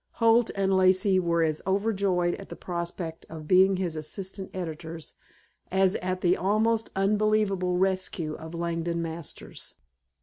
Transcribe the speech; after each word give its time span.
Holt 0.13 0.49
and 0.55 0.75
Lacey 0.75 1.19
were 1.19 1.43
as 1.43 1.61
overjoyed 1.67 2.33
at 2.33 2.49
the 2.49 2.55
prospect 2.55 3.23
of 3.29 3.47
being 3.47 3.77
his 3.77 3.95
assistant 3.95 4.49
editors 4.51 5.13
as 5.69 5.93
at 5.97 6.21
the 6.21 6.35
almost 6.35 6.89
unbelievable 6.95 7.77
rescue 7.77 8.33
of 8.33 8.55
Langdon 8.55 9.03
Masters. 9.03 9.75